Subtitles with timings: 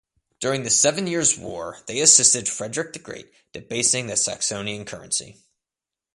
[0.39, 5.37] During the Seven Years' War they assisted Frederick the Great debasing the Saxonian currency.